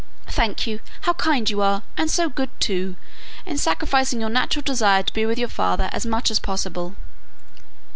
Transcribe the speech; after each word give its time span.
"Thank 0.29 0.65
you. 0.65 0.79
How 1.01 1.13
kind 1.13 1.47
you 1.47 1.61
are! 1.61 1.83
and 1.95 2.09
so 2.09 2.27
good, 2.27 2.49
too, 2.59 2.95
in 3.45 3.59
sacrificing 3.59 4.19
your 4.19 4.31
natural 4.31 4.63
desire 4.63 5.03
to 5.03 5.13
be 5.13 5.27
with 5.27 5.37
your 5.37 5.47
father 5.47 5.89
as 5.91 6.07
much 6.07 6.31
as 6.31 6.39
possible." 6.39 6.95